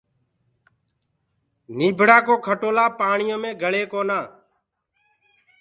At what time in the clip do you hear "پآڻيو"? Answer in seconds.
2.99-3.37